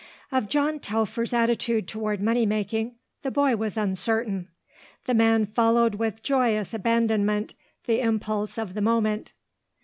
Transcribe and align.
Of 0.31 0.49
John 0.49 0.79
Telfer's 0.79 1.31
attitude 1.31 1.87
toward 1.87 2.21
money 2.23 2.43
making, 2.47 2.95
the 3.21 3.29
boy 3.29 3.55
was 3.55 3.77
uncertain. 3.77 4.47
The 5.05 5.13
man 5.13 5.45
followed 5.45 5.93
with 5.93 6.23
joyous 6.23 6.73
abandonment 6.73 7.53
the 7.85 7.99
impulse 7.99 8.57
of 8.57 8.73
the 8.73 8.81
moment. 8.81 9.33